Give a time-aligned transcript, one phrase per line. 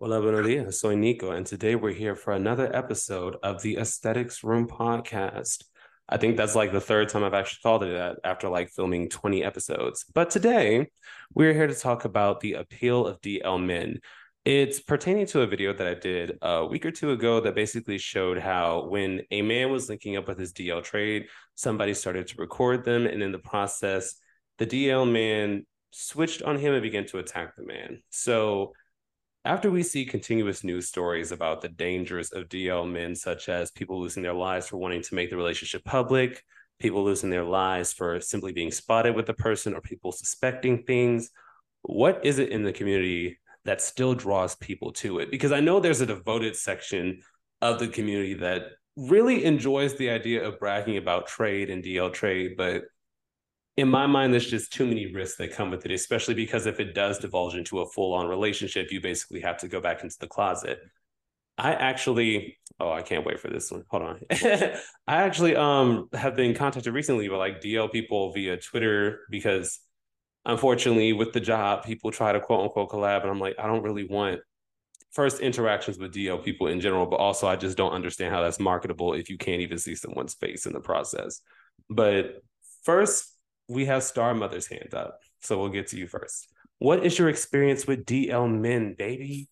[0.00, 0.80] Hola, buenos dias.
[0.80, 5.62] Soy Nico, and today we're here for another episode of the Aesthetics Room podcast.
[6.08, 9.08] I think that's like the third time I've actually called it that after like filming
[9.08, 10.04] 20 episodes.
[10.12, 10.90] But today
[11.32, 14.00] we're here to talk about the appeal of DL men.
[14.44, 17.98] It's pertaining to a video that I did a week or two ago that basically
[17.98, 22.34] showed how when a man was linking up with his DL trade, somebody started to
[22.38, 23.06] record them.
[23.06, 24.16] And in the process,
[24.58, 28.02] the DL man switched on him and began to attack the man.
[28.10, 28.72] So
[29.44, 34.00] after we see continuous news stories about the dangers of DL men, such as people
[34.00, 36.42] losing their lives for wanting to make the relationship public,
[36.78, 41.30] people losing their lives for simply being spotted with the person, or people suspecting things,
[41.82, 45.30] what is it in the community that still draws people to it?
[45.30, 47.20] Because I know there's a devoted section
[47.60, 48.62] of the community that
[48.96, 52.84] really enjoys the idea of bragging about trade and DL trade, but
[53.76, 56.78] in my mind, there's just too many risks that come with it, especially because if
[56.78, 60.16] it does divulge into a full on relationship, you basically have to go back into
[60.20, 60.78] the closet.
[61.58, 63.84] I actually, oh, I can't wait for this one.
[63.88, 64.20] Hold on.
[64.30, 64.78] I
[65.22, 69.80] actually um have been contacted recently by like DL people via Twitter because
[70.44, 73.22] unfortunately with the job, people try to quote unquote collab.
[73.22, 74.40] And I'm like, I don't really want
[75.12, 78.58] first interactions with DL people in general, but also I just don't understand how that's
[78.58, 81.40] marketable if you can't even see someone's face in the process.
[81.88, 82.42] But
[82.82, 83.33] first,
[83.68, 85.20] we have Star Mother's hand up.
[85.40, 86.48] So we'll get to you first.
[86.78, 89.48] What is your experience with DL men, baby?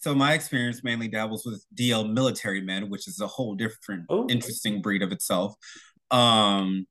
[0.00, 4.28] So my experience mainly dabbles with DL military men, which is a whole different oh.
[4.28, 5.54] interesting breed of itself.
[6.10, 6.86] Um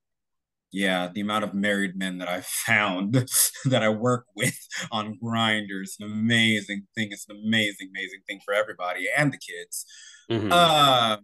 [0.73, 3.13] yeah, the amount of married men that I found
[3.65, 4.57] that I work with
[4.91, 7.09] on grinders, an amazing thing.
[7.11, 9.85] It's an amazing, amazing thing for everybody and the kids.
[10.29, 10.51] Mm-hmm.
[10.51, 11.17] Uh,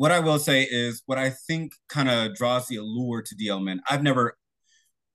[0.00, 3.62] what I will say is what I think kind of draws the allure to DL
[3.62, 3.82] men.
[3.86, 4.38] I've never,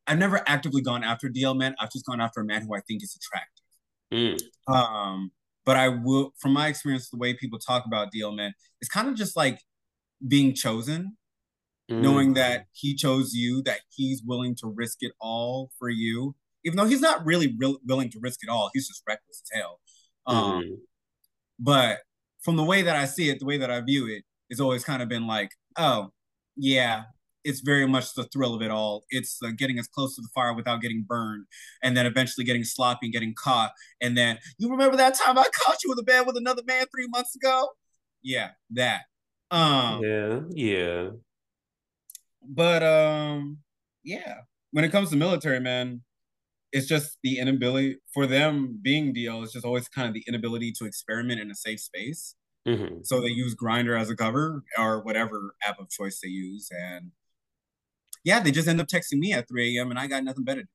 [0.06, 1.74] I've never actively gone after DL men.
[1.80, 4.38] I've just gone after a man who I think is attractive.
[4.38, 4.72] Mm.
[4.72, 5.32] Um,
[5.66, 9.08] but I will, from my experience, the way people talk about DL men, it's kind
[9.08, 9.58] of just like
[10.28, 11.18] being chosen,
[11.90, 12.02] mm.
[12.02, 16.78] knowing that he chose you, that he's willing to risk it all for you, even
[16.78, 18.70] though he's not really real, willing to risk it all.
[18.72, 19.80] He's just reckless as hell.
[20.28, 20.76] Um, mm.
[21.58, 22.02] But
[22.44, 24.84] from the way that I see it, the way that I view it, it's always
[24.84, 26.12] kind of been like, oh,
[26.56, 27.04] yeah,
[27.44, 29.04] it's very much the thrill of it all.
[29.10, 31.46] It's uh, getting as close to the fire without getting burned,
[31.84, 33.72] and then eventually getting sloppy and getting caught.
[34.02, 36.86] And then you remember that time I caught you in the bed with another man
[36.94, 37.70] three months ago?
[38.24, 39.02] Yeah, that.
[39.52, 41.10] Um, yeah, yeah.
[42.42, 43.60] But um,
[44.04, 44.40] yeah.
[44.72, 46.02] When it comes to military men,
[46.74, 49.44] it's just the inability for them being DL.
[49.44, 52.36] It's just always kind of the inability to experiment in a safe space.
[52.68, 53.04] Mm-hmm.
[53.04, 56.70] So they use Grindr as a cover or whatever app of choice they use.
[56.72, 57.12] And
[58.24, 59.92] yeah, they just end up texting me at 3 a.m.
[59.92, 60.70] and I got nothing better to do.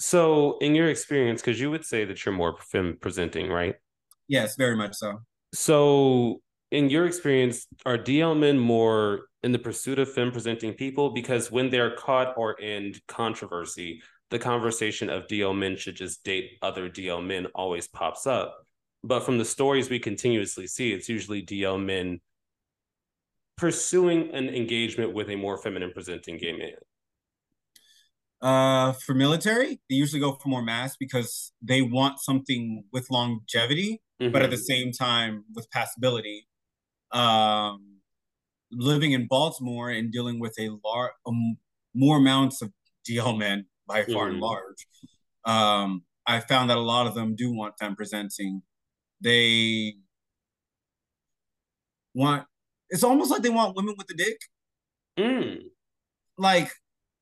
[0.00, 3.76] So, in your experience, because you would say that you're more femme presenting, right?
[4.28, 5.20] Yes, very much so.
[5.54, 11.10] So, in your experience, are DL men more in the pursuit of femme presenting people?
[11.10, 16.58] Because when they're caught or in controversy, the conversation of DL men should just date
[16.60, 18.63] other DL men always pops up.
[19.04, 22.20] But from the stories we continuously see, it's usually DL men
[23.54, 26.70] pursuing an engagement with a more feminine presenting gay man.
[28.40, 34.00] Uh, for military, they usually go for more masc because they want something with longevity,
[34.20, 34.32] mm-hmm.
[34.32, 34.62] but at the mm-hmm.
[34.62, 36.46] same time with passability.
[37.12, 37.98] Um,
[38.72, 41.58] living in Baltimore and dealing with a large, um,
[41.94, 42.72] more amounts of
[43.06, 44.32] DL men by far mm-hmm.
[44.32, 44.86] and large,
[45.44, 48.62] um, I found that a lot of them do want femme presenting
[49.20, 49.94] they
[52.14, 52.46] want
[52.90, 54.38] it's almost like they want women with the dick.
[55.18, 55.62] Mm.
[56.38, 56.70] Like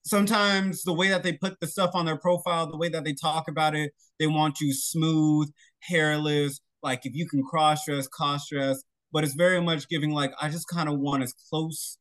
[0.04, 3.14] sometimes the way that they put the stuff on their profile, the way that they
[3.14, 8.48] talk about it, they want you smooth, hairless, like if you can cross dress, cross
[8.48, 8.82] dress,
[9.12, 11.98] but it's very much giving like I just kind of want as close.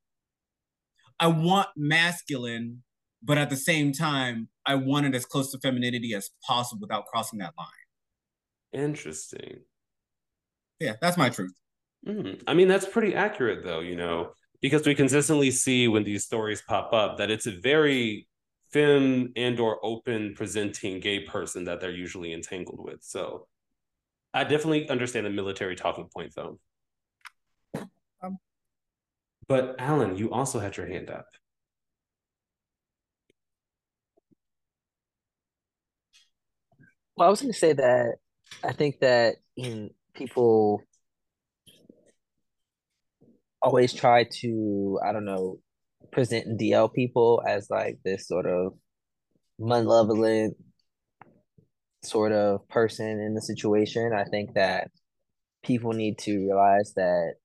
[1.20, 2.82] I want masculine,
[3.22, 7.06] but at the same time, I want it as close to femininity as possible without
[7.06, 8.84] crossing that line.
[8.86, 9.60] Interesting
[10.82, 11.54] yeah, that's my truth.
[12.08, 12.42] Mm.
[12.48, 13.80] I mean, that's pretty accurate, though.
[13.80, 14.32] You know,
[14.62, 18.28] because we consistently see when these stories pop up that it's a very
[18.74, 23.04] femme and or open presenting gay person that they're usually entangled with.
[23.04, 23.48] So
[24.34, 26.58] I definitely understand the military talking point though.
[28.24, 28.38] Um,
[29.48, 31.28] but Alan, you also had your hand up.
[37.18, 38.16] Well, I was going to say that
[38.64, 40.82] I think that in people
[43.62, 45.60] always try to, I don't know,
[46.12, 48.74] present DL people as like this sort of
[49.60, 50.58] malevolent
[52.04, 54.12] sort of person in the situation.
[54.14, 54.90] I think that
[55.64, 57.36] people need to realize that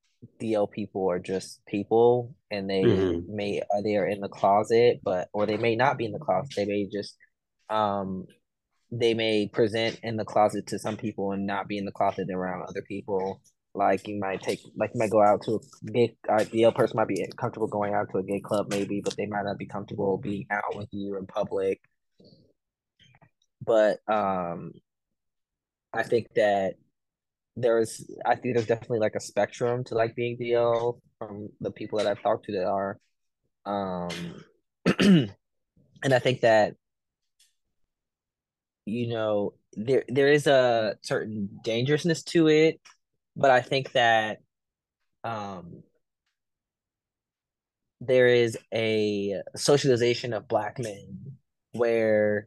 [0.41, 3.35] DL people are just people and they mm-hmm.
[3.35, 6.53] may they are in the closet, but or they may not be in the closet.
[6.57, 7.17] They may just
[7.69, 8.27] um
[8.91, 12.29] they may present in the closet to some people and not be in the closet
[12.31, 13.41] around other people.
[13.75, 16.97] Like you might take, like you might go out to a gay, uh, the person
[16.97, 19.67] might be comfortable going out to a gay club maybe, but they might not be
[19.67, 21.81] comfortable being out with you in public.
[23.63, 24.73] But um,
[25.93, 26.75] I think that
[27.57, 31.99] there's, I think there's definitely like a spectrum to like being DL from the people
[31.99, 32.99] that I've talked to that are,
[33.67, 34.45] um,
[34.99, 36.77] and I think that
[38.87, 42.81] you know there there is a certain dangerousness to it
[43.35, 44.39] but i think that
[45.25, 45.83] um
[48.01, 51.37] there is a socialization of black men
[51.73, 52.47] where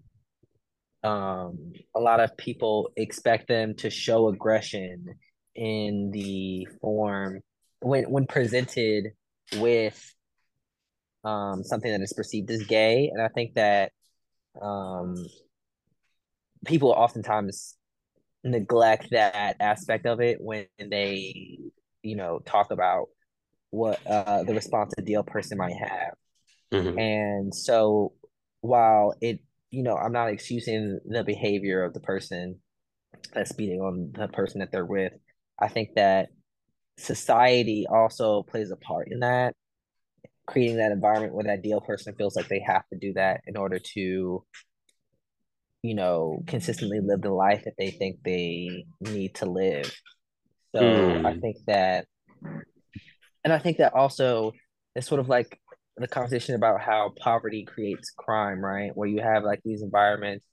[1.03, 5.05] um a lot of people expect them to show aggression
[5.55, 7.41] in the form
[7.81, 9.11] when when presented
[9.57, 10.13] with
[11.25, 13.91] um something that is perceived as gay and i think that
[14.61, 15.15] um
[16.65, 17.75] people oftentimes
[18.43, 21.59] neglect that aspect of it when they
[22.03, 23.07] you know talk about
[23.71, 26.13] what uh the response a DL person might have
[26.71, 26.97] mm-hmm.
[26.97, 28.13] and so
[28.61, 29.39] while it
[29.71, 32.57] you know i'm not excusing the behavior of the person
[33.33, 35.13] that's beating on the person that they're with
[35.59, 36.29] i think that
[36.97, 39.53] society also plays a part in that
[40.49, 43.55] creating that environment where that DL person feels like they have to do that in
[43.55, 44.43] order to
[45.81, 49.93] you know, consistently live the life that they think they need to live.
[50.75, 51.25] So mm.
[51.25, 52.05] I think that,
[53.43, 54.51] and I think that also
[54.95, 55.59] it's sort of like
[55.97, 58.91] the conversation about how poverty creates crime, right?
[58.93, 60.45] Where you have like these environments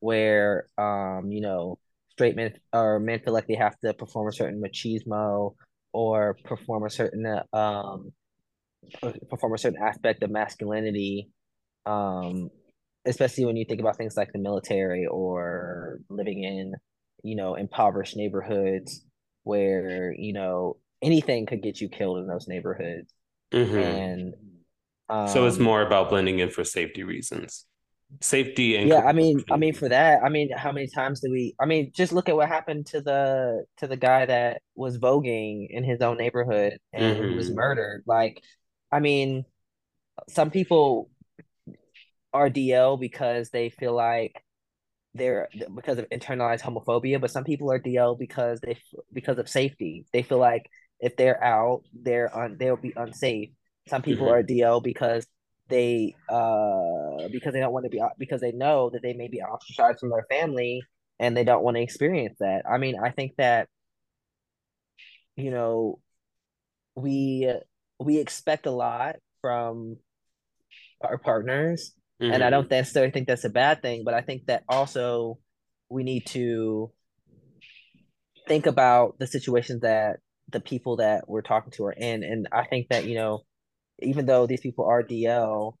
[0.00, 1.78] where, um, you know,
[2.10, 5.54] straight men or men feel like they have to perform a certain machismo
[5.92, 8.12] or perform a certain, um,
[9.28, 11.28] perform a certain aspect of masculinity
[11.86, 12.50] um
[13.06, 16.74] especially when you think about things like the military or living in
[17.22, 19.04] you know impoverished neighborhoods
[19.44, 23.12] where you know anything could get you killed in those neighborhoods
[23.52, 23.76] mm-hmm.
[23.76, 24.34] and
[25.08, 27.66] um, so it's um, more about blending in for safety reasons
[28.20, 31.30] safety and yeah i mean i mean for that i mean how many times do
[31.30, 34.98] we i mean just look at what happened to the to the guy that was
[34.98, 37.36] voguing in his own neighborhood and mm-hmm.
[37.36, 38.42] was murdered like
[38.90, 39.44] i mean
[40.28, 41.08] some people
[42.34, 44.42] RDL because they feel like
[45.14, 48.76] they're because of internalized homophobia, but some people are DL because they
[49.12, 50.06] because of safety.
[50.12, 53.50] They feel like if they're out, they're on they'll be unsafe.
[53.88, 54.34] Some people mm-hmm.
[54.34, 55.26] are DL because
[55.68, 59.40] they uh because they don't want to be because they know that they may be
[59.40, 60.82] ostracized from their family
[61.18, 62.62] and they don't want to experience that.
[62.70, 63.68] I mean, I think that
[65.36, 65.98] you know
[66.94, 67.52] we
[67.98, 69.96] we expect a lot from
[71.00, 72.32] our partners Mm-hmm.
[72.32, 75.38] And I don't necessarily think that's a bad thing, but I think that also
[75.88, 76.92] we need to
[78.46, 80.18] think about the situations that
[80.48, 82.22] the people that we're talking to are in.
[82.22, 83.42] And I think that, you know,
[84.00, 85.74] even though these people are DL,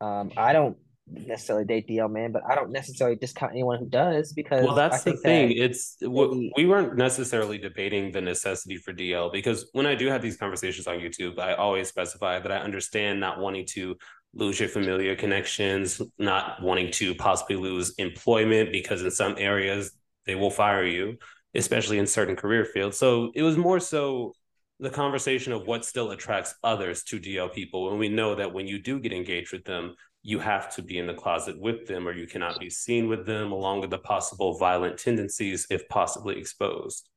[0.00, 0.76] um, I don't
[1.10, 5.02] necessarily date DL man, but I don't necessarily discount anyone who does because well, that's
[5.02, 5.48] the thing.
[5.48, 10.06] That it's we, we weren't necessarily debating the necessity for DL because when I do
[10.08, 13.96] have these conversations on YouTube, I always specify that I understand not wanting to
[14.34, 19.92] lose your familiar connections, not wanting to possibly lose employment because in some areas
[20.26, 21.18] they will fire you,
[21.54, 22.96] especially in certain career fields.
[22.96, 24.32] So it was more so
[24.80, 27.90] the conversation of what still attracts others to DL people.
[27.90, 30.98] And we know that when you do get engaged with them, you have to be
[30.98, 33.98] in the closet with them or you cannot be seen with them, along with the
[33.98, 37.08] possible violent tendencies if possibly exposed.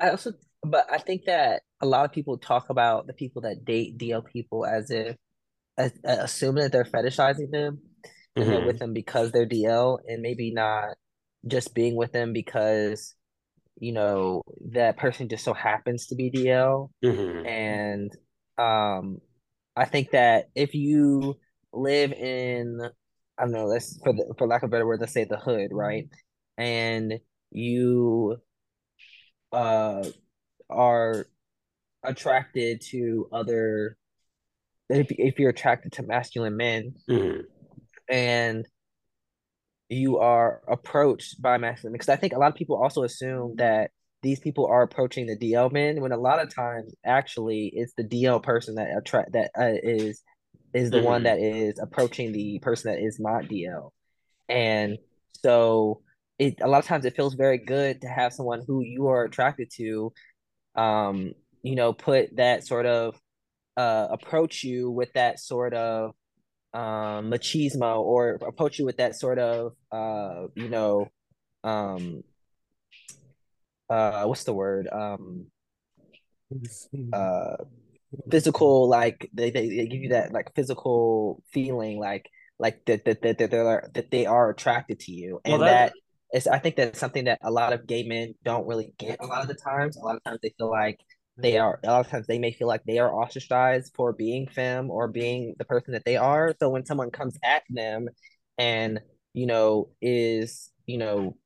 [0.00, 0.32] I also
[0.68, 4.24] but I think that a lot of people talk about the people that date DL
[4.24, 5.16] people as if
[5.76, 7.80] as, uh, assuming that they're fetishizing them
[8.34, 8.50] and mm-hmm.
[8.50, 10.96] they're with them because they're DL and maybe not
[11.46, 13.14] just being with them because
[13.80, 17.46] you know that person just so happens to be DL mm-hmm.
[17.46, 18.12] and
[18.58, 19.18] um
[19.76, 21.36] I think that if you
[21.72, 22.80] live in
[23.38, 25.38] I don't know let's for the, for lack of a better word let's say the
[25.38, 26.08] hood right
[26.56, 27.14] and
[27.52, 28.36] you
[29.52, 30.02] uh
[30.70, 31.26] are
[32.04, 33.96] attracted to other
[34.88, 37.40] if, if you're attracted to masculine men mm-hmm.
[38.08, 38.66] and
[39.88, 43.90] you are approached by masculine because I think a lot of people also assume that
[44.22, 48.04] these people are approaching the DL men when a lot of times actually it's the
[48.04, 50.22] DL person that attract that uh, is
[50.74, 51.06] is the mm-hmm.
[51.06, 53.90] one that is approaching the person that is not DL
[54.48, 54.98] and
[55.44, 56.02] So
[56.38, 59.24] it a lot of times it feels very good to have someone who you are
[59.24, 60.12] attracted to,
[60.74, 61.32] um,
[61.62, 63.18] you know, put that sort of
[63.76, 66.10] uh approach you with that sort of
[66.74, 71.06] um machismo or approach you with that sort of uh you know
[71.62, 72.22] um
[73.88, 74.88] uh what's the word?
[74.90, 75.46] Um
[77.12, 77.56] uh
[78.30, 83.22] physical like they, they, they give you that like physical feeling like like that that
[83.22, 85.40] that, that they're that they are attracted to you.
[85.44, 85.92] And well, that, that
[86.32, 89.26] is I think that's something that a lot of gay men don't really get a
[89.26, 89.96] lot of the times.
[89.96, 91.00] A lot of times they feel like
[91.36, 94.48] they are a lot of times they may feel like they are ostracized for being
[94.48, 96.54] femme or being the person that they are.
[96.60, 98.08] So when someone comes at them
[98.58, 99.00] and
[99.34, 101.36] you know is you know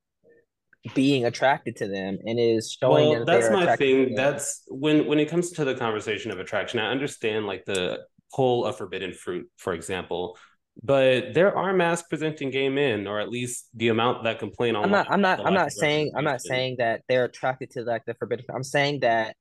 [0.95, 5.29] being attracted to them and is showing well, that's my thing that's when when it
[5.29, 7.99] comes to the conversation of attraction i understand like the
[8.33, 10.37] pull of forbidden fruit for example
[10.81, 14.85] but there are masc presenting gay men or at least the amount that complain on
[14.85, 18.03] i'm not i'm not i'm not saying i'm not saying that they're attracted to like
[18.05, 19.35] the forbidden i'm saying that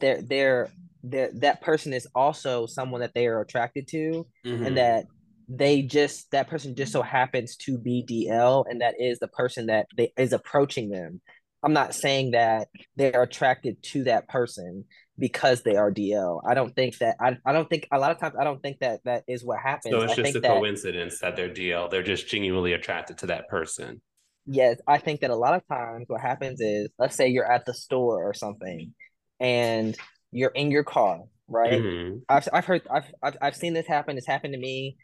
[0.00, 0.68] they're they're,
[1.02, 4.66] they're that person is also someone that they are attracted to mm-hmm.
[4.66, 5.04] and that
[5.48, 9.66] they just that person just so happens to be DL and that is the person
[9.66, 11.20] that they is approaching them.
[11.64, 14.84] I'm not saying that they're attracted to that person
[15.18, 16.40] because they are DL.
[16.46, 18.80] I don't think that I, I don't think a lot of times I don't think
[18.80, 19.92] that that is what happens.
[19.92, 21.90] So it's I just a that, coincidence that they're DL.
[21.90, 24.00] They're just genuinely attracted to that person.
[24.46, 27.64] Yes, I think that a lot of times what happens is let's say you're at
[27.64, 28.92] the store or something
[29.40, 29.96] and
[30.32, 31.80] you're in your car, right?
[31.80, 32.18] Mm-hmm.
[32.28, 34.18] I've I've heard I've, I've I've seen this happen.
[34.18, 34.96] It's happened to me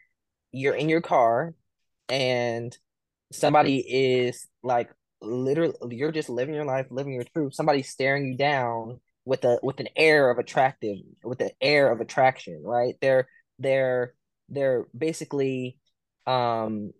[0.51, 1.53] you're in your car
[2.09, 2.75] and
[3.31, 4.89] somebody is like
[5.21, 9.59] literally you're just living your life living your truth somebody's staring you down with a
[9.61, 13.27] with an air of attractive with an air of attraction right they're
[13.59, 14.13] they're
[14.49, 15.77] they're basically
[16.25, 16.91] um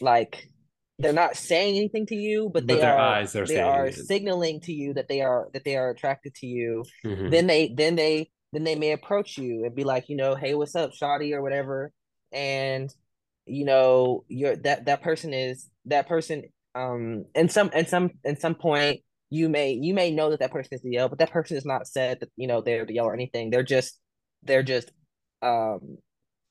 [0.00, 0.50] like
[0.98, 3.86] they're not saying anything to you but, but they their are, eyes are they are
[3.86, 3.94] it.
[3.94, 7.28] signaling to you that they are that they are attracted to you mm-hmm.
[7.28, 10.54] then they then they then they may approach you and be like you know hey
[10.54, 11.92] what's up shoddy or whatever
[12.32, 12.92] and
[13.44, 16.42] you know you're that that person is that person
[16.76, 20.52] um and some and some in some point you may you may know that that
[20.52, 23.14] person is DL, but that person has not said that you know they're DL or
[23.14, 23.50] anything.
[23.50, 23.98] They're just
[24.42, 24.92] they're just
[25.42, 25.98] um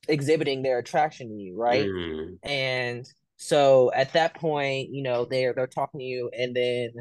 [0.07, 1.85] exhibiting their attraction to you, right?
[1.85, 2.37] Mm.
[2.43, 3.05] And
[3.37, 6.91] so at that point, you know, they're they're talking to you, and then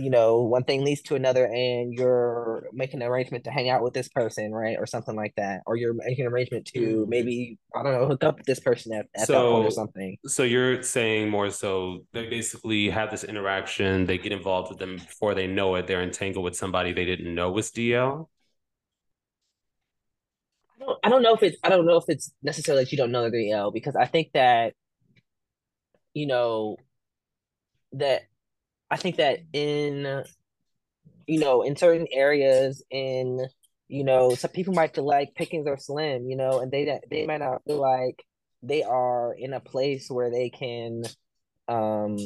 [0.00, 3.82] you know, one thing leads to another and you're making an arrangement to hang out
[3.82, 4.76] with this person, right?
[4.78, 5.60] Or something like that.
[5.66, 7.10] Or you're making an arrangement to mm-hmm.
[7.10, 9.70] maybe, I don't know, hook up with this person at, at so, that point or
[9.70, 10.16] something.
[10.26, 14.96] So you're saying more so they basically have this interaction, they get involved with them
[14.96, 18.26] before they know it, they're entangled with somebody they didn't know was DL?
[20.80, 22.96] I don't, I don't know if it's I don't know if it's necessarily that you
[22.96, 24.72] don't know the DL because I think that
[26.14, 26.76] you know
[27.92, 28.22] that
[28.90, 30.24] I think that in
[31.26, 33.46] you know in certain areas in
[33.88, 37.26] you know some people might feel like pickings are slim you know and they they
[37.26, 38.24] might not feel like
[38.62, 41.04] they are in a place where they can
[41.68, 42.18] um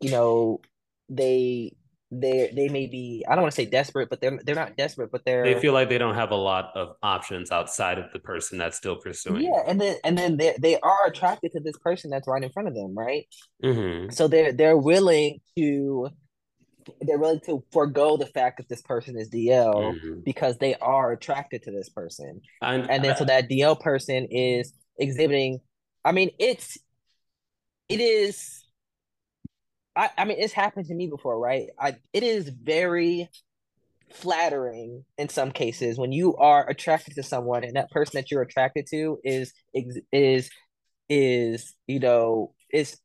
[0.00, 0.60] you know
[1.08, 1.72] they
[2.10, 5.10] they they may be I don't want to say desperate, but they're they're not desperate,
[5.10, 8.20] but they're they feel like they don't have a lot of options outside of the
[8.20, 9.42] person that's still pursuing.
[9.42, 12.50] Yeah, and then and then they they are attracted to this person that's right in
[12.50, 13.26] front of them, right?
[13.62, 14.10] Mm-hmm.
[14.10, 16.10] So they're they're willing to
[17.00, 20.20] they're willing to forego the fact that this person is DL mm-hmm.
[20.24, 24.28] because they are attracted to this person, and, and then I, so that DL person
[24.30, 25.58] is exhibiting.
[26.04, 26.78] I mean, it's
[27.88, 28.62] it is
[29.96, 31.68] I, I mean, it's happened to me before, right?
[31.78, 33.30] I it is very
[34.12, 38.42] flattering in some cases when you are attracted to someone and that person that you're
[38.42, 39.52] attracted to is
[40.12, 40.48] is
[41.08, 42.98] is you know is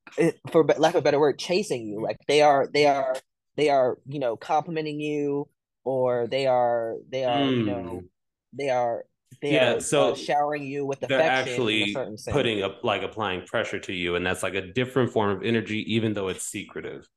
[0.51, 3.15] for lack of a better word chasing you like they are they are
[3.57, 5.47] they are you know complimenting you
[5.83, 7.57] or they are they are mm.
[7.57, 8.05] you know hmm.
[8.53, 9.05] they are
[9.41, 11.95] they yeah, so uh, showering you with they're actually
[12.29, 15.93] putting up like applying pressure to you, and that's like a different form of energy,
[15.93, 17.07] even though it's secretive.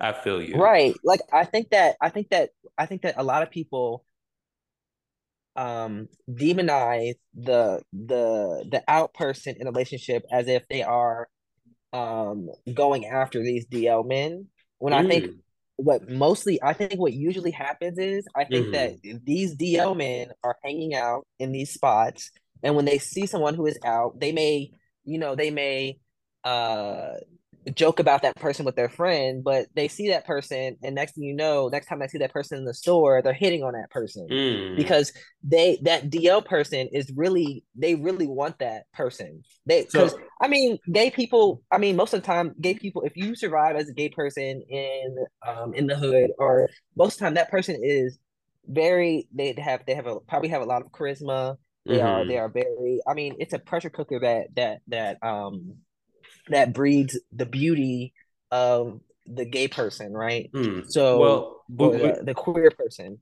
[0.00, 0.56] I feel you.
[0.56, 0.94] Right.
[1.04, 4.04] Like I think that I think that I think that a lot of people
[5.56, 11.28] um demonize the the the out person in a relationship as if they are
[11.92, 14.46] um going after these DL men.
[14.78, 15.04] When mm.
[15.04, 15.38] I think mm
[15.76, 18.72] what mostly I think what usually happens is I think mm-hmm.
[18.72, 22.30] that these DL men are hanging out in these spots
[22.64, 24.70] and when they see someone who is out, they may,
[25.04, 25.98] you know, they may
[26.42, 27.14] uh
[27.74, 31.24] joke about that person with their friend, but they see that person, and next thing
[31.24, 33.90] you know, next time I see that person in the store, they're hitting on that
[33.90, 34.76] person mm.
[34.76, 39.42] because they that DL person is really they really want that person.
[39.66, 41.62] They because so, I mean, gay people.
[41.70, 43.02] I mean, most of the time, gay people.
[43.02, 45.16] If you survive as a gay person in
[45.46, 48.18] um in the hood, or most of the time, that person is
[48.66, 51.56] very they have they have a probably have a lot of charisma.
[51.86, 52.06] They mm-hmm.
[52.06, 53.00] are they are very.
[53.06, 55.76] I mean, it's a pressure cooker that that that um
[56.48, 58.12] that breeds the beauty
[58.50, 60.50] of the gay person, right?
[60.52, 60.90] Mm.
[60.90, 63.18] So, well, but, the, the queer person.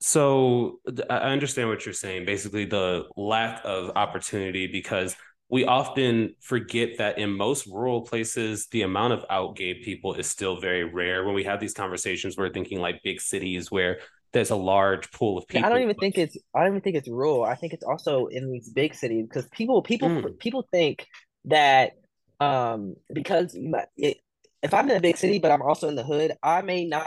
[0.00, 2.26] So I understand what you're saying.
[2.26, 5.16] Basically, the lack of opportunity because
[5.48, 10.28] we often forget that in most rural places, the amount of out gay people is
[10.28, 11.24] still very rare.
[11.24, 14.00] When we have these conversations, we're thinking like big cities where
[14.32, 15.64] there's a large pool of people.
[15.64, 17.44] I don't even think it's I don't even think it's rural.
[17.44, 20.38] I think it's also in these big cities because people people mm.
[20.38, 21.06] people think
[21.46, 21.92] that
[22.40, 23.56] um because
[23.96, 24.18] it,
[24.62, 27.06] if i'm in a big city but i'm also in the hood i may not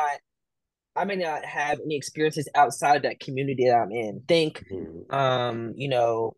[0.95, 5.13] i may not have any experiences outside of that community that i'm in think mm-hmm.
[5.13, 6.35] um you know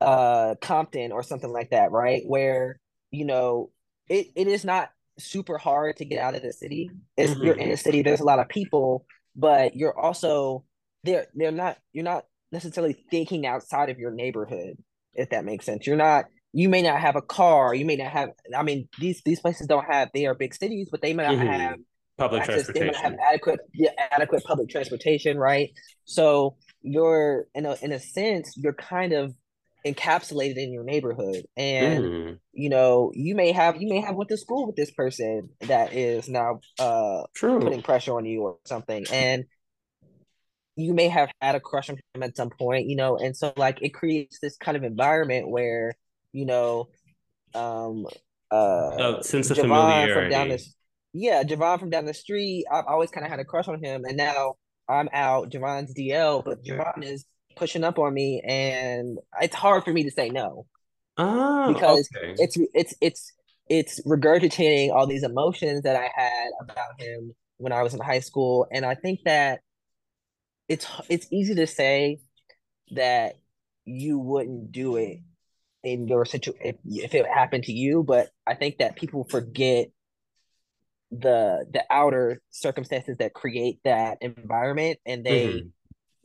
[0.00, 2.78] uh compton or something like that right where
[3.10, 3.70] you know
[4.08, 7.44] it, it is not super hard to get out of the city it's mm-hmm.
[7.44, 9.04] you're in a city there's a lot of people
[9.36, 10.64] but you're also
[11.04, 14.76] they're they're not you're not necessarily thinking outside of your neighborhood
[15.14, 18.10] if that makes sense you're not you may not have a car you may not
[18.10, 21.22] have i mean these these places don't have they are big cities but they may
[21.22, 21.46] not mm-hmm.
[21.46, 21.76] have
[22.18, 25.70] public access, transportation they may not have adequate yeah, adequate public transportation right
[26.04, 29.34] so you're in a in a sense you're kind of
[29.86, 32.38] encapsulated in your neighborhood and mm.
[32.52, 35.94] you know you may have you may have went to school with this person that
[35.94, 37.60] is now uh True.
[37.60, 39.44] putting pressure on you or something and
[40.76, 43.54] you may have had a crush on him at some point you know and so
[43.56, 45.94] like it creates this kind of environment where
[46.32, 46.88] you know,
[47.54, 48.06] um,
[48.50, 50.14] uh, oh, sense of Javon familiarity.
[50.14, 50.64] From down the,
[51.12, 52.66] yeah, Javon from down the street.
[52.70, 54.54] I've always kind of had a crush on him, and now
[54.88, 55.50] I'm out.
[55.50, 57.24] Javon's DL, but Javon is
[57.56, 60.66] pushing up on me, and it's hard for me to say no.
[61.16, 62.34] Oh, because okay.
[62.38, 63.32] it's it's it's
[63.68, 68.20] it's regurgitating all these emotions that I had about him when I was in high
[68.20, 69.60] school, and I think that
[70.68, 72.20] it's it's easy to say
[72.92, 73.38] that
[73.84, 75.18] you wouldn't do it
[75.82, 79.88] in your situation if, if it happened to you but i think that people forget
[81.10, 85.68] the the outer circumstances that create that environment and they mm-hmm.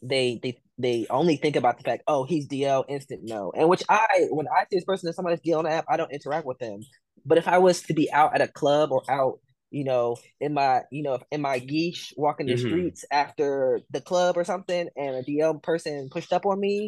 [0.03, 3.83] they they they only think about the fact oh he's dl instant no and which
[3.89, 6.45] i when i see this person as somebody's dl on the app i don't interact
[6.45, 6.81] with them
[7.25, 9.39] but if i was to be out at a club or out
[9.75, 12.65] you know, in my, you know, in my geesh walking the mm-hmm.
[12.65, 16.87] streets after the club or something, and a DL person pushed up on me,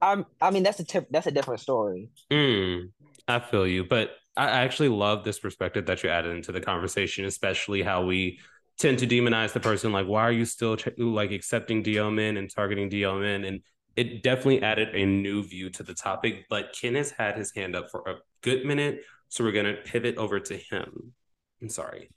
[0.00, 2.08] I'm, I mean, that's a tip, that's a different story.
[2.30, 2.90] Mm,
[3.28, 7.24] I feel you, but I actually love this perspective that you added into the conversation,
[7.24, 8.40] especially how we
[8.78, 9.92] tend to demonize the person.
[9.92, 13.44] Like, why are you still like accepting DL men and targeting DL men?
[13.44, 13.60] And
[13.96, 16.46] it definitely added a new view to the topic.
[16.48, 20.16] But Ken has had his hand up for a good minute, so we're gonna pivot
[20.16, 21.12] over to him.
[21.60, 22.10] I'm sorry.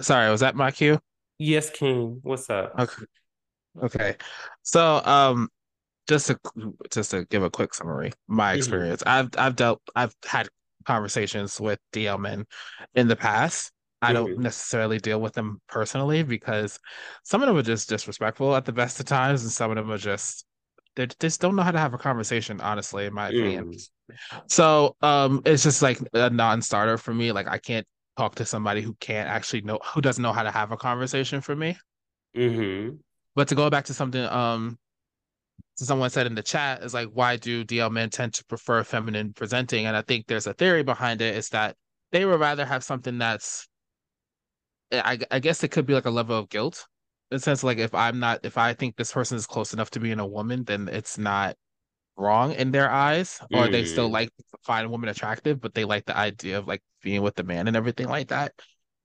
[0.00, 0.98] Sorry, was that my cue?
[1.38, 2.20] Yes, King.
[2.22, 2.74] What's up?
[2.78, 3.04] Okay.
[3.82, 4.16] Okay.
[4.62, 5.48] So um
[6.08, 6.38] just to
[6.90, 8.58] just to give a quick summary, my mm-hmm.
[8.58, 9.02] experience.
[9.06, 10.48] I've I've dealt I've had
[10.84, 12.46] conversations with DL men
[12.94, 13.72] in the past.
[14.00, 14.42] I don't mm-hmm.
[14.42, 16.78] necessarily deal with them personally because
[17.24, 19.90] some of them are just disrespectful at the best of times, and some of them
[19.90, 20.46] are just
[20.96, 22.60] they just don't know how to have a conversation.
[22.60, 23.72] Honestly, in my opinion.
[23.72, 23.88] Mm.
[24.46, 27.32] So um, it's just like a non-starter for me.
[27.32, 30.50] Like I can't talk to somebody who can't actually know who doesn't know how to
[30.50, 31.76] have a conversation for me.
[32.36, 32.96] Mm-hmm.
[33.38, 34.80] But to go back to something um
[35.76, 39.32] someone said in the chat is like why do DL men tend to prefer feminine
[39.32, 39.86] presenting?
[39.86, 41.76] And I think there's a theory behind it is that
[42.10, 43.68] they would rather have something that's
[44.90, 46.84] I I guess it could be like a level of guilt.
[47.30, 50.00] In sense, like if I'm not if I think this person is close enough to
[50.00, 51.54] being a woman, then it's not
[52.16, 53.70] wrong in their eyes, or mm.
[53.70, 54.14] they still mm.
[54.14, 54.30] like
[54.64, 57.68] find a woman attractive, but they like the idea of like being with the man
[57.68, 58.52] and everything like that.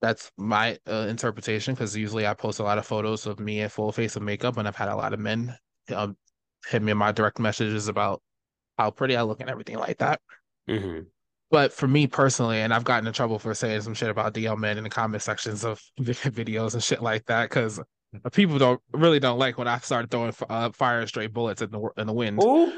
[0.03, 3.69] That's my uh, interpretation because usually I post a lot of photos of me in
[3.69, 5.57] full face of makeup, and I've had a lot of men
[5.95, 6.17] um,
[6.67, 8.21] hit me in my direct messages about
[8.77, 10.19] how pretty I look and everything like that.
[10.69, 11.03] Mm-hmm.
[11.51, 14.57] But for me personally, and I've gotten in trouble for saying some shit about DL
[14.57, 17.79] men in the comment sections of videos and shit like that because
[18.33, 21.89] people don't really don't like when I start throwing uh, fire straight bullets in the
[21.95, 22.43] in the wind.
[22.43, 22.73] Ooh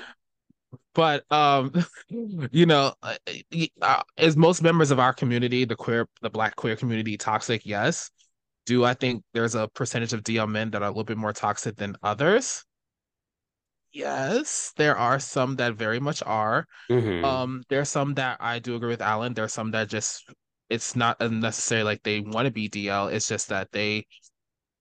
[0.93, 1.71] but um
[2.51, 3.15] you know uh,
[3.81, 8.11] uh, as most members of our community the queer the black queer community toxic yes
[8.65, 11.33] do i think there's a percentage of dl men that are a little bit more
[11.33, 12.65] toxic than others
[13.95, 16.67] yes, there are some that very much are.
[16.91, 17.23] Mhm.
[17.23, 19.33] Um, there are some that I do agree with Alan.
[19.33, 20.29] There are some that just
[20.69, 23.07] it's not necessarily like they want to be DL.
[23.07, 24.05] It's just that they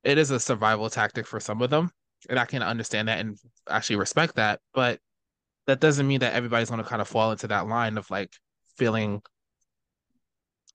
[0.05, 1.91] it is a survival tactic for some of them.
[2.29, 4.61] And I can understand that and actually respect that.
[4.75, 5.01] But
[5.67, 8.33] that doesn't mean that everybody's gonna kind of fall into that line of like
[8.77, 9.23] feeling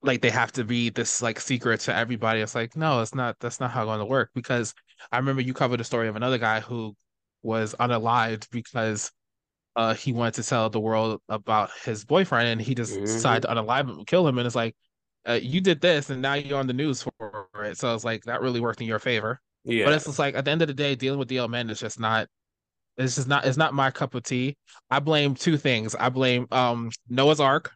[0.01, 2.39] like they have to be this like secret to everybody.
[2.41, 4.31] It's like, no, it's not that's not how it's gonna work.
[4.33, 4.73] Because
[5.11, 6.95] I remember you covered the story of another guy who
[7.43, 9.11] was unalived because
[9.75, 13.03] uh he wanted to tell the world about his boyfriend and he just Mhm.
[13.03, 14.75] decided to unalive him, kill him, and it's like,
[15.27, 17.77] uh, you did this and now you're on the news for it.
[17.77, 19.41] So it's like that really worked in your favor.
[19.65, 19.85] Yeah.
[19.85, 21.79] But it's just like at the end of the day, dealing with DL men is
[21.79, 22.27] just not
[22.99, 24.57] it's is not it's not my cup of tea.
[24.91, 25.95] I blame two things.
[25.95, 27.71] I blame um Noah's Arc.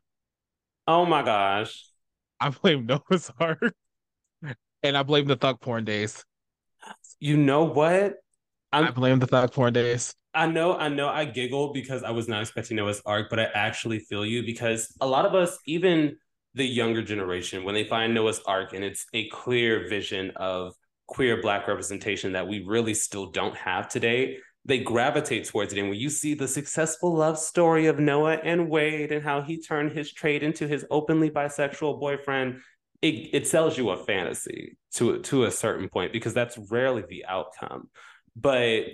[0.87, 1.85] oh my gosh.
[2.39, 3.73] I blame Noah's Arc.
[4.83, 6.25] And I blame the thug porn days.
[7.19, 8.15] You know what?
[8.73, 10.13] i I'm blame the thug porn days.
[10.33, 13.43] I know, I know I giggle because I was not expecting Noah's Arc, but I
[13.53, 16.17] actually feel you because a lot of us, even
[16.55, 20.73] the younger generation, when they find Noah's Arc and it's a clear vision of
[21.07, 25.79] queer black representation that we really still don't have today, they gravitate towards it.
[25.79, 29.61] And when you see the successful love story of Noah and Wade and how he
[29.61, 32.61] turned his trade into his openly bisexual boyfriend,
[33.01, 37.25] it, it sells you a fantasy to to a certain point because that's rarely the
[37.25, 37.89] outcome.
[38.35, 38.85] But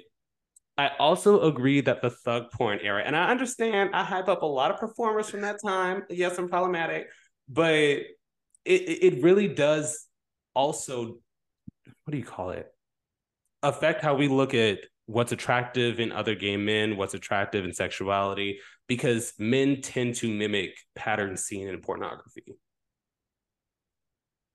[0.78, 4.48] I also agree that the thug porn era, and I understand I hype up a
[4.48, 6.04] lot of performers from that time.
[6.10, 7.08] Yes, I'm problematic,
[7.48, 8.08] but it
[8.66, 10.08] it really does
[10.56, 11.20] also
[12.06, 12.68] what do you call it?
[13.62, 18.60] Affect how we look at what's attractive in other gay men, what's attractive in sexuality,
[18.88, 22.44] because men tend to mimic patterns seen in pornography.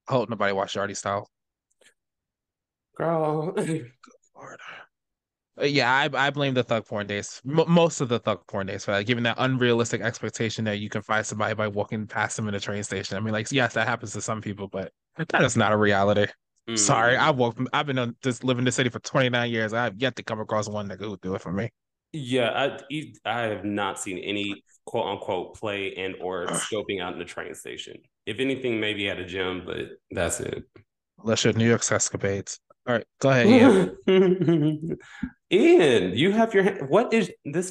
[0.09, 1.29] I hope nobody watched Yardy Style.
[2.97, 3.53] Girl.
[3.57, 4.61] Lord.
[5.61, 7.43] Uh, Yeah, I I blame the thug porn days.
[7.45, 10.89] M- most of the thug porn days for that, given that unrealistic expectation that you
[10.89, 13.17] can find somebody by walking past them in a train station.
[13.17, 16.27] I mean, like, yes, that happens to some people, but that is not a reality.
[16.77, 17.19] Sorry, Mm.
[17.21, 17.61] I've walked.
[17.73, 19.73] I've been on, just living in the city for 29 years.
[19.75, 21.71] I have yet to come across one nigga who do it for me.
[22.13, 22.79] Yeah, I
[23.29, 27.55] I have not seen any quote unquote play and or scoping out in the train
[27.55, 27.97] station.
[28.25, 30.65] If anything, maybe at a gym, but that's it.
[31.23, 32.61] Unless you're New York's escapades.
[32.87, 33.97] All right, go ahead, Ian.
[35.51, 37.71] Ian, you have your hand- what is this?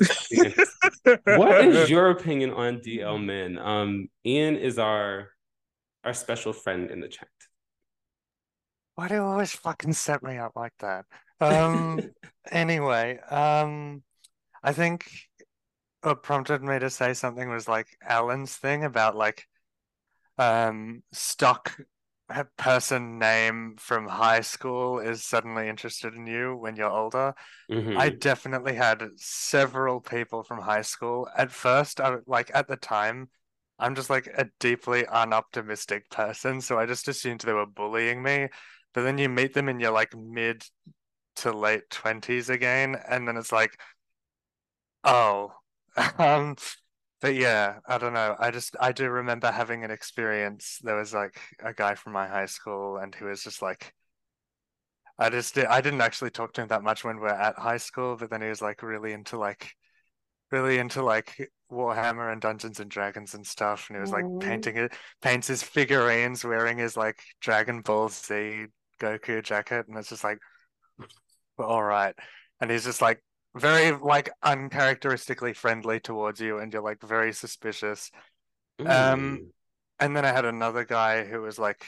[1.26, 3.58] what is your opinion on DL men?
[3.58, 5.30] Um, Ian is our
[6.04, 7.28] our special friend in the chat.
[8.96, 11.06] Why do you always fucking set me up like that?
[11.40, 12.14] Um,
[12.52, 14.04] anyway, um,
[14.64, 15.10] I think
[16.02, 19.48] what prompted me to say something was like Alan's thing about like
[20.38, 21.78] um stock
[22.58, 27.34] person name from high school is suddenly interested in you when you're older.
[27.70, 27.94] Mhm.
[27.96, 31.28] I definitely had several people from high school.
[31.38, 33.30] At first, I like at the time,
[33.80, 38.50] I'm just like a deeply unoptimistic person, so I just assumed they were bullying me.
[38.94, 40.64] But then you meet them in your like mid
[41.38, 43.80] to late 20s again, and then it's like,
[45.04, 45.52] oh.
[46.18, 46.56] Um,
[47.22, 48.36] but yeah, I don't know.
[48.40, 50.80] I just I do remember having an experience.
[50.84, 53.94] There was like a guy from my high school, and he was just like
[55.18, 57.58] I just did, I didn't actually talk to him that much when we are at
[57.58, 59.72] high school, but then he was like really into like
[60.52, 64.76] really into like Warhammer and Dungeons and Dragons and stuff, and he was like painting
[64.78, 68.66] it paints his figurines wearing his like Dragon Ball Z
[69.04, 70.39] Goku jacket, and it's just like
[71.58, 72.16] all right.
[72.62, 73.24] And he's just like
[73.56, 78.12] very like uncharacteristically friendly towards you, and you're like very suspicious.
[78.86, 79.52] Um, Mm.
[80.00, 81.86] And then I had another guy who was like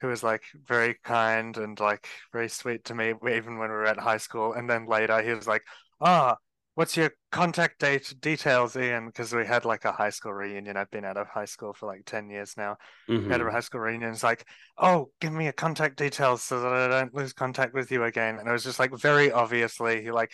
[0.00, 3.86] who was like very kind and like very sweet to me even when we were
[3.86, 4.52] at high school.
[4.54, 5.62] And then later he was like,
[6.00, 6.36] "Ah,
[6.80, 10.78] what's your contact date details, Ian?" Because we had like a high school reunion.
[10.78, 12.78] I've been out of high school for like 10 years now.
[13.26, 13.52] We had a Mhm.
[13.52, 14.12] high school reunion.
[14.12, 14.46] It's like,
[14.78, 18.38] "Oh, give me your contact details so that I don't lose contact with you again."
[18.38, 20.32] And it was just like very obviously he like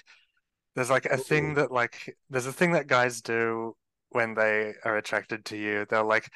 [0.75, 3.75] there's like a thing that like there's a thing that guys do
[4.11, 5.87] when they are attracted to you.
[5.91, 6.29] They'll like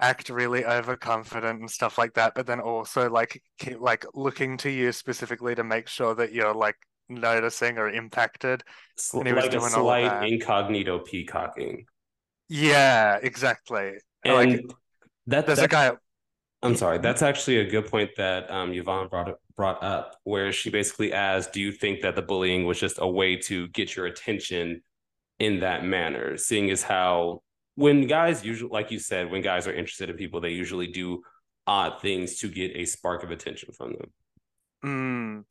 [0.00, 4.70] act really overconfident and stuff like that, but then also like keep like looking to
[4.70, 6.76] you specifically to make sure that you're like
[7.08, 8.62] noticing or impacted.
[9.12, 10.28] And he was like a doing all slight that.
[10.28, 11.86] incognito peacocking.
[12.48, 13.94] Yeah, exactly.
[14.24, 14.60] And Like
[15.26, 15.96] that there's a that's- guy
[16.62, 16.96] I'm sorry.
[16.96, 21.52] That's actually a good point that um, Yvonne brought brought up, where she basically asked,
[21.52, 24.82] "Do you think that the bullying was just a way to get your attention
[25.38, 27.42] in that manner?" Seeing as how
[27.74, 31.20] when guys usually, like you said, when guys are interested in people, they usually do
[31.66, 35.44] odd things to get a spark of attention from them.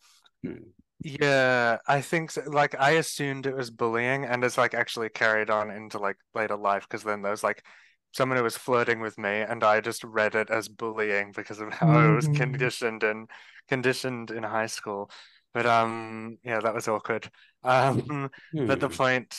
[0.43, 0.49] Mm.
[0.49, 0.63] Hmm.
[0.99, 2.43] Yeah, I think so.
[2.47, 6.55] like I assumed it was bullying and it's like actually carried on into like later
[6.55, 7.65] life because then there's like
[8.13, 11.73] someone who was flirting with me and I just read it as bullying because of
[11.73, 12.29] how I was Mm-hmm.
[12.29, 13.29] conditioned and
[13.67, 15.11] conditioned in high school.
[15.53, 17.29] But um yeah, that was awkward.
[17.65, 18.29] Um
[18.65, 18.97] but the Hmm.
[18.97, 19.33] point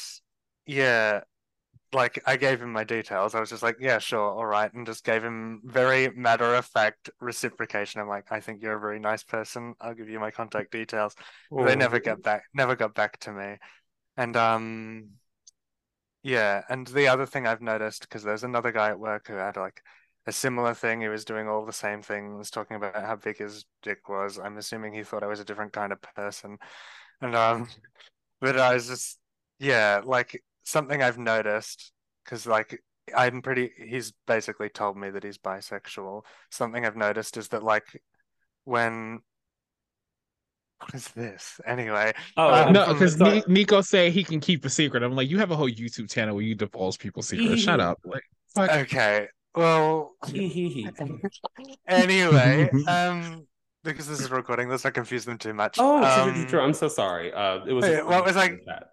[0.66, 1.20] yeah,
[1.94, 3.34] like I gave him my details.
[3.34, 6.66] I was just like, yeah, sure, all right, and just gave him very matter of
[6.66, 8.00] fact reciprocation.
[8.00, 9.74] I'm like, I think you're a very nice person.
[9.80, 11.14] I'll give you my contact details.
[11.50, 13.56] But they never got back, never got back to me.
[14.16, 15.10] And um,
[16.22, 19.56] yeah, and the other thing I've noticed because there's another guy at work who had
[19.56, 19.82] like
[20.26, 21.00] a similar thing.
[21.00, 24.38] He was doing all the same things, talking about how big his dick was.
[24.38, 26.58] I'm assuming he thought I was a different kind of person.
[27.20, 27.68] And um,
[28.40, 29.18] but I was just
[29.58, 31.92] yeah, like something I've noticed
[32.24, 32.82] because like
[33.16, 33.70] I'm pretty.
[33.76, 36.22] He's basically told me that he's bisexual.
[36.50, 37.84] Something I've noticed is that like
[38.64, 39.20] when
[40.80, 42.12] what is this anyway?
[42.36, 43.42] Oh, Um, No, because sorry.
[43.46, 45.02] Nico say he can keep a secret.
[45.02, 47.62] I'm like, you have a whole YouTube channel where you divulge people's secrets.
[47.62, 47.98] Shut up.
[48.56, 48.70] Like, fuck.
[48.82, 50.12] Okay, well,
[51.88, 53.46] anyway, um,
[53.82, 55.76] because this is recording, let's not confuse them too much.
[55.78, 56.60] Oh, Um, true, true.
[56.60, 57.32] I'm so sorry.
[57.32, 57.84] Uh, it was.
[57.84, 58.88] wait, what was I- that?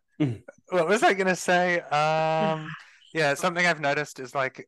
[0.72, 1.80] What was I gonna say?
[1.82, 2.76] Um,
[3.14, 4.68] yeah, something I've noticed is like,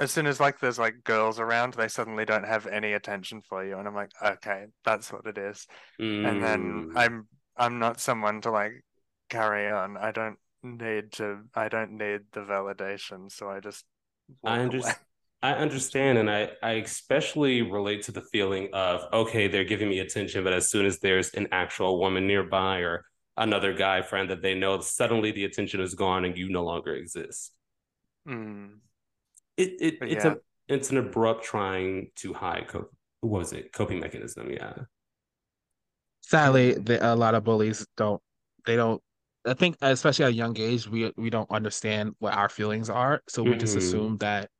[0.00, 3.64] as soon as like there's like girls around, they suddenly don't have any attention for
[3.64, 5.66] you, and I'm like, okay, that's what it is.
[6.24, 6.96] And then Mm.
[6.96, 8.84] I'm I'm not someone to like
[9.30, 9.96] carry on.
[9.98, 11.42] I don't need to.
[11.54, 13.84] I don't need the validation, so I just.
[14.44, 14.98] I understand.
[15.42, 20.00] I understand, and I, I especially relate to the feeling of okay, they're giving me
[20.00, 23.06] attention, but as soon as there's an actual woman nearby or
[23.40, 26.94] another guy friend that they know, suddenly the attention is gone and you no longer
[26.94, 27.52] exist.
[28.28, 28.78] Mm.
[29.56, 30.34] It, it But it's yeah.
[30.34, 32.68] a it's an abrupt trying to hide.
[32.68, 32.90] Co-
[33.22, 33.72] what was it?
[33.72, 34.50] Coping mechanism.
[34.50, 34.74] Yeah.
[36.22, 38.22] Sadly, the, a lot of bullies don't.
[38.66, 39.02] They don't.
[39.46, 43.22] I think, especially at a young age, we we don't understand what our feelings are,
[43.28, 43.78] so we just Mhm.
[43.78, 44.50] assume that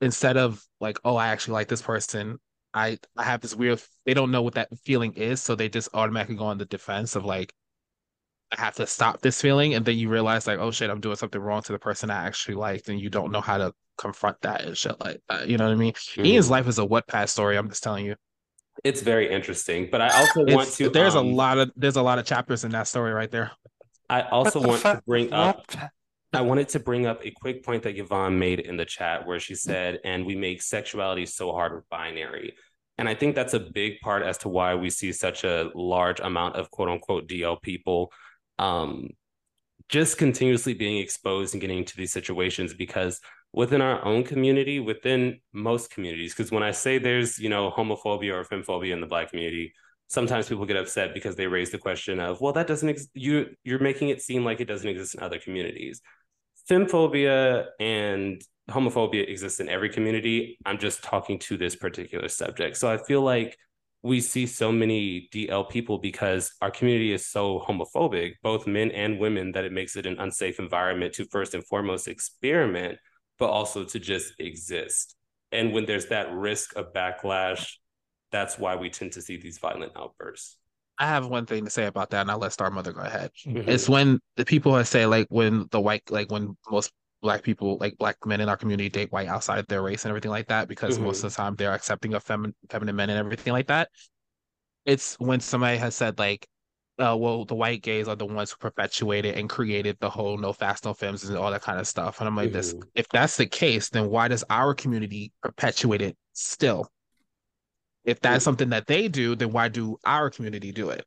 [0.00, 2.38] instead of like, oh, I actually like this person,
[2.74, 3.82] I I have this weird.
[4.06, 7.16] They don't know what that feeling is, so they just automatically go on the defense
[7.16, 7.52] of like,
[8.56, 11.16] I have to stop this feeling, and then you realize like, oh shit, I'm doing
[11.16, 14.40] something wrong to the person I actually liked, and you don't know how to confront
[14.42, 15.48] that and shit like that.
[15.48, 15.92] You know what I mean?
[16.16, 16.50] Ian's Mhm.
[16.50, 17.56] life is a Wattpad story.
[17.56, 18.14] I'm just telling you.
[18.84, 20.88] It's very interesting, but I also want to.
[20.88, 23.50] there's um, a lot of there's a lot of chapters in that story right there.
[24.08, 25.66] I also the want to bring up
[26.32, 29.40] I wanted to bring up a quick point that Yvonne made in the chat where
[29.40, 32.54] she said, and we make sexuality so hard with binary.
[32.98, 36.20] And I think that's a big part as to why we see such a large
[36.20, 38.12] amount of quote unquote DL people
[38.58, 39.10] um,
[39.88, 43.20] just continuously being exposed and getting into these situations because
[43.52, 48.34] within our own community, within most communities, because when I say there's, you know, homophobia
[48.34, 49.72] or femphobia in the Black community,
[50.08, 53.46] sometimes people get upset because they raise the question of, well, that doesn't, ex- you,
[53.64, 56.02] you're making it seem like it doesn't exist in other communities
[56.68, 60.58] femphobia and homophobia exists in every community.
[60.66, 62.76] I'm just talking to this particular subject.
[62.76, 63.56] So I feel like
[64.02, 69.18] we see so many DL people because our community is so homophobic, both men and
[69.18, 72.98] women, that it makes it an unsafe environment to first and foremost experiment,
[73.38, 75.16] but also to just exist.
[75.50, 77.74] And when there's that risk of backlash,
[78.30, 80.56] that's why we tend to see these violent outbursts.
[80.98, 83.30] I have one thing to say about that, and I'll let Star Mother go ahead.
[83.46, 83.68] Mhm.
[83.68, 87.78] It's when the people that say like when the white like when most black people
[87.80, 90.68] like black men in our community date white outside their race and everything like that
[90.68, 93.88] because most of the time they're accepting of feminine feminine men and everything like that.
[94.84, 96.46] It's when somebody has said like,
[96.98, 100.52] uh, well, the white gays are the ones who perpetuated and created the whole no
[100.52, 102.20] fats, no femmes and all that kind of stuff.
[102.20, 102.88] And I'm like, this Mhm.
[102.94, 106.90] if that's the case, then why does our community perpetuate it still?
[108.04, 108.44] If that's Mhm.
[108.44, 111.06] something that they do, then why do our community do it?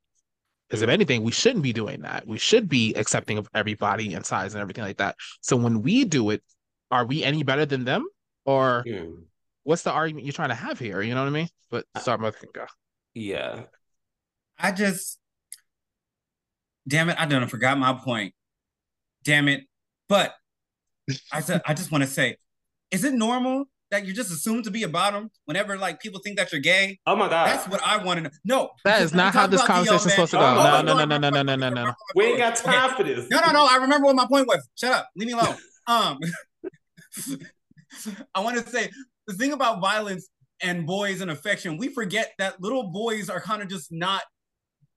[0.72, 2.26] Because if anything, we shouldn't be doing that.
[2.26, 5.18] We should be accepting of everybody and size and everything like that.
[5.42, 6.42] So when we do it,
[6.90, 8.08] are we any better than them?
[8.46, 9.26] Or Mm.
[9.64, 11.02] what's the argument you're trying to have here?
[11.02, 11.50] You know what I mean?
[11.70, 12.68] But Star Mother can go.
[13.14, 13.64] Yeah.
[14.58, 15.20] I just,
[16.88, 18.34] damn it, I done forgot my point.
[19.26, 19.66] Damn it.
[20.08, 20.34] But
[21.34, 22.38] I said, I just want to say,
[22.92, 26.38] is it normal that you're just assumed to be a bottom whenever like people think
[26.38, 26.98] that you're gay?
[27.06, 27.48] Oh my God.
[27.48, 28.30] That's what I want to know.
[28.46, 30.44] No, That because is when not how this about DL, conversation's man- supposed to go.
[30.46, 31.94] Hold No, on, no, hold no, no, no, no, no, no, no.
[32.16, 32.70] we ain't got on.
[32.70, 32.78] Okay.
[32.78, 33.30] time for this.
[33.30, 33.68] No, no, no.
[33.70, 34.68] I remember what my point was.
[34.80, 35.10] Shut up.
[35.16, 35.56] Leave me alone.
[35.88, 36.20] Um,
[38.36, 38.90] I want to say
[39.28, 40.30] the thing about violence
[40.62, 44.22] and boys and affection, we forget that little boys are kind of just not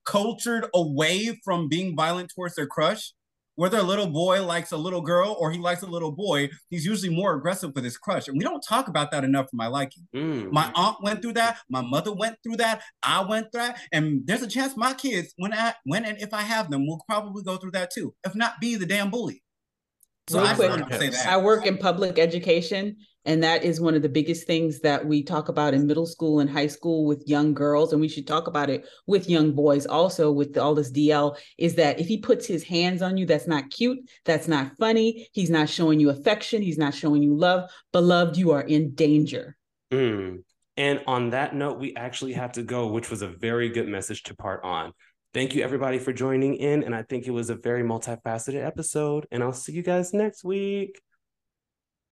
[0.05, 3.13] cultured away from being violent towards their crush.
[3.55, 6.85] Whether a little boy likes a little girl or he likes a little boy, he's
[6.85, 8.27] usually more aggressive with his crush.
[8.27, 10.07] And we don't talk about that enough for my liking.
[10.15, 10.51] Mm.
[10.51, 11.57] My aunt went through that.
[11.69, 12.81] My mother went through that.
[13.01, 13.79] I went through that.
[13.91, 17.03] And there's a chance my kids, when I when and if I have them, will
[17.07, 18.13] probably go through that too.
[18.25, 19.41] If not be the damn bully.
[20.27, 21.27] So Real I quick, say that.
[21.27, 25.23] I work in public education and that is one of the biggest things that we
[25.23, 27.91] talk about in middle school and high school with young girls.
[27.91, 31.75] And we should talk about it with young boys also with all this DL is
[31.75, 33.99] that if he puts his hands on you, that's not cute.
[34.25, 35.27] That's not funny.
[35.33, 36.61] He's not showing you affection.
[36.61, 37.69] He's not showing you love.
[37.91, 39.57] Beloved, you are in danger.
[39.91, 40.43] Mm.
[40.77, 44.23] And on that note, we actually have to go, which was a very good message
[44.23, 44.91] to part on.
[45.33, 46.83] Thank you, everybody, for joining in.
[46.83, 49.27] And I think it was a very multifaceted episode.
[49.31, 51.01] And I'll see you guys next week.